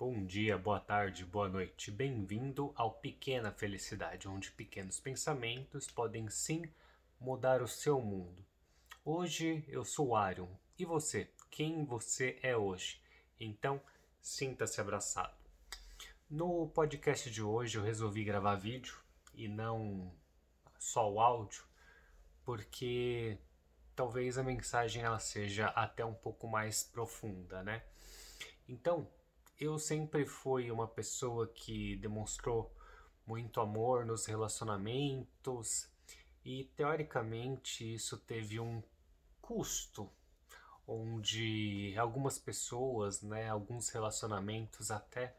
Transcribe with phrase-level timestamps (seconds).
[0.00, 1.90] Bom dia, boa tarde, boa noite.
[1.90, 6.64] Bem-vindo ao Pequena Felicidade, onde pequenos pensamentos podem sim
[7.20, 8.42] mudar o seu mundo.
[9.04, 10.48] Hoje eu sou Arion.
[10.78, 11.28] E você?
[11.50, 12.98] Quem você é hoje?
[13.38, 13.78] Então,
[14.22, 15.36] sinta-se abraçado.
[16.30, 18.98] No podcast de hoje eu resolvi gravar vídeo
[19.34, 20.10] e não
[20.78, 21.62] só o áudio,
[22.42, 23.36] porque
[23.94, 27.82] talvez a mensagem ela seja até um pouco mais profunda, né?
[28.66, 29.06] Então,
[29.60, 32.74] eu sempre fui uma pessoa que demonstrou
[33.26, 35.86] muito amor nos relacionamentos
[36.42, 38.82] e teoricamente isso teve um
[39.38, 40.10] custo
[40.86, 45.36] onde algumas pessoas, né, alguns relacionamentos até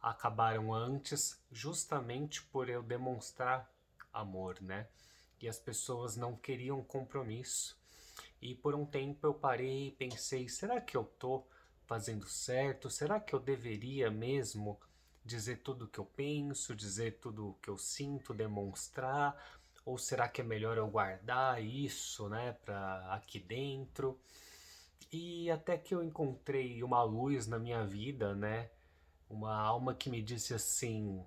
[0.00, 3.70] acabaram antes justamente por eu demonstrar
[4.10, 4.88] amor, né?
[5.40, 7.78] E as pessoas não queriam compromisso.
[8.40, 11.44] E por um tempo eu parei e pensei, será que eu tô
[11.86, 12.90] fazendo certo?
[12.90, 14.78] Será que eu deveria mesmo
[15.24, 19.36] dizer tudo o que eu penso, dizer tudo o que eu sinto, demonstrar?
[19.84, 24.18] Ou será que é melhor eu guardar isso, né, para aqui dentro?
[25.12, 28.70] E até que eu encontrei uma luz na minha vida, né?
[29.28, 31.24] Uma alma que me disse assim: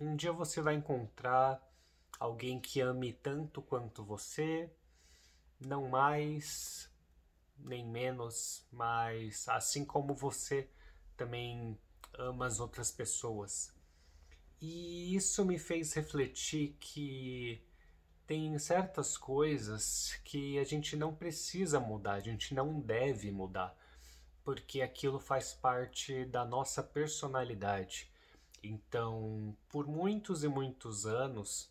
[0.00, 1.60] um dia você vai encontrar
[2.18, 4.70] alguém que ame tanto quanto você,
[5.58, 6.89] não mais,
[7.64, 10.68] nem menos, mas assim como você
[11.16, 11.78] também
[12.18, 13.72] ama as outras pessoas.
[14.60, 17.62] E isso me fez refletir que
[18.26, 23.76] tem certas coisas que a gente não precisa mudar, a gente não deve mudar,
[24.44, 28.10] porque aquilo faz parte da nossa personalidade.
[28.62, 31.70] Então, por muitos e muitos anos,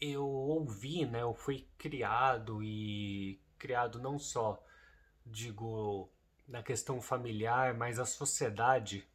[0.00, 4.62] eu ouvi, né, eu fui criado e criado não só
[5.24, 6.10] digo,
[6.46, 9.06] na questão familiar, mas a sociedade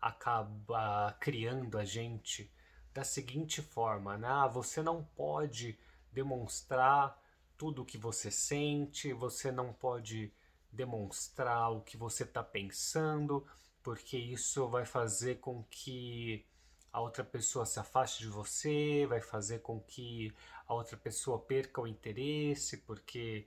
[0.00, 2.50] acaba criando a gente
[2.92, 4.28] da seguinte forma, né?
[4.28, 5.78] Ah, você não pode
[6.12, 7.18] demonstrar
[7.56, 10.32] tudo o que você sente, você não pode
[10.70, 13.46] demonstrar o que você está pensando,
[13.82, 16.44] porque isso vai fazer com que
[16.92, 20.32] a outra pessoa se afaste de você, vai fazer com que
[20.66, 23.46] a outra pessoa perca o interesse, porque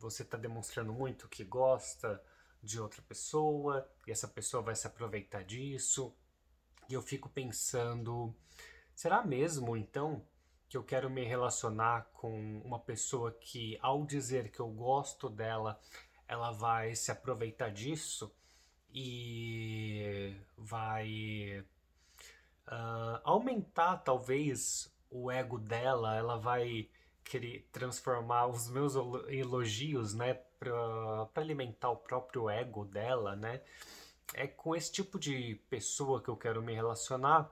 [0.00, 2.22] você está demonstrando muito que gosta
[2.62, 6.14] de outra pessoa e essa pessoa vai se aproveitar disso.
[6.88, 8.34] E eu fico pensando,
[8.94, 10.24] será mesmo então
[10.68, 15.80] que eu quero me relacionar com uma pessoa que, ao dizer que eu gosto dela,
[16.26, 18.34] ela vai se aproveitar disso
[18.92, 21.64] e vai
[22.66, 26.88] uh, aumentar talvez o ego dela, ela vai
[27.26, 28.94] querer transformar os meus
[29.28, 33.60] elogios, né, para alimentar o próprio ego dela, né?
[34.32, 37.50] É com esse tipo de pessoa que eu quero me relacionar.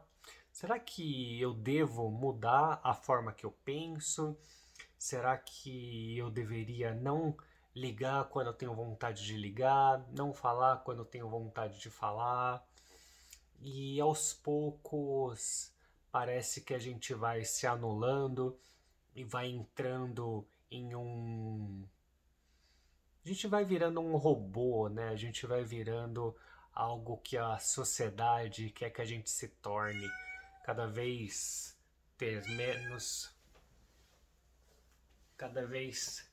[0.52, 4.36] Será que eu devo mudar a forma que eu penso?
[4.96, 7.36] Será que eu deveria não
[7.74, 12.64] ligar quando eu tenho vontade de ligar, não falar quando eu tenho vontade de falar?
[13.60, 15.72] E aos poucos
[16.12, 18.56] parece que a gente vai se anulando
[19.14, 21.86] e vai entrando em um.
[23.25, 25.08] A gente vai virando um robô, né?
[25.08, 26.36] A gente vai virando
[26.72, 30.08] algo que a sociedade quer que a gente se torne.
[30.64, 31.76] Cada vez
[32.19, 33.32] ter menos.
[35.36, 36.28] Cada vez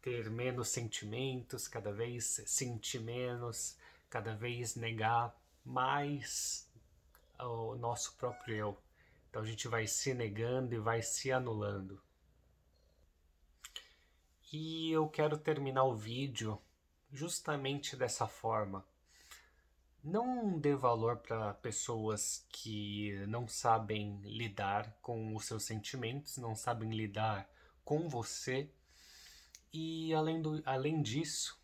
[0.00, 3.76] ter menos sentimentos, cada vez sentir menos,
[4.08, 6.70] cada vez negar mais
[7.40, 8.82] o nosso próprio eu.
[9.28, 12.00] Então a gente vai se negando e vai se anulando.
[14.52, 16.60] E eu quero terminar o vídeo
[17.12, 18.84] justamente dessa forma.
[20.04, 26.90] Não dê valor para pessoas que não sabem lidar com os seus sentimentos, não sabem
[26.90, 27.50] lidar
[27.84, 28.70] com você.
[29.72, 31.60] E além, do, além disso,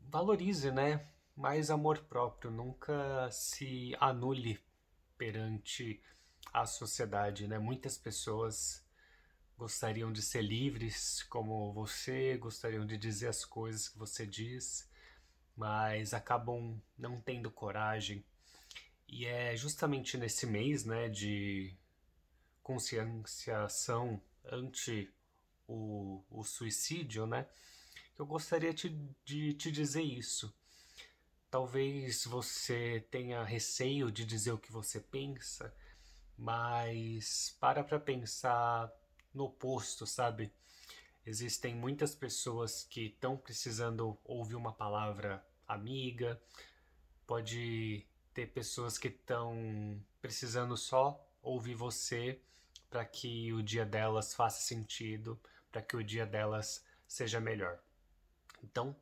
[0.00, 1.06] valorize, né?
[1.36, 4.60] Mais amor próprio, nunca se anule
[5.16, 6.02] perante
[6.52, 7.56] a sociedade, né?
[7.56, 8.84] Muitas pessoas
[9.60, 14.88] gostariam de ser livres como você, gostariam de dizer as coisas que você diz,
[15.54, 18.24] mas acabam não tendo coragem.
[19.06, 21.76] E é justamente nesse mês, né, de
[22.62, 24.18] conscienciação
[24.50, 25.12] ante
[25.68, 27.46] o, o suicídio, né,
[28.14, 28.88] que eu gostaria de,
[29.26, 30.54] de te dizer isso.
[31.50, 35.74] Talvez você tenha receio de dizer o que você pensa,
[36.38, 38.90] mas para para pensar
[39.32, 40.52] no oposto, sabe?
[41.24, 46.40] Existem muitas pessoas que estão precisando ouvir uma palavra amiga,
[47.30, 48.04] Pode
[48.34, 52.42] ter pessoas que estão precisando só ouvir você
[52.90, 55.40] para que o dia delas faça sentido,
[55.70, 57.78] para que o dia delas seja melhor.
[58.64, 58.96] Então,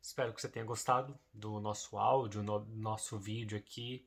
[0.00, 4.06] espero que você tenha gostado do nosso áudio, do nosso vídeo aqui.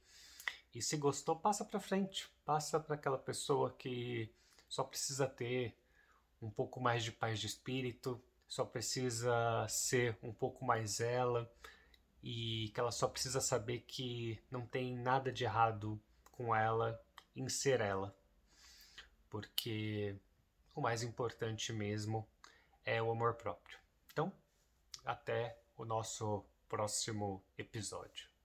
[0.74, 4.34] E se gostou, passa para frente, passa para aquela pessoa que
[4.68, 5.75] só precisa ter
[6.42, 11.52] um pouco mais de paz de espírito, só precisa ser um pouco mais ela
[12.24, 17.02] e que ela só precisa saber que não tem nada de errado com ela
[17.36, 18.16] em ser ela.
[19.30, 20.16] Porque
[20.74, 22.28] o mais importante mesmo
[22.86, 23.78] é o amor próprio.
[24.12, 24.31] Então,
[25.04, 28.37] até o nosso próximo episódio.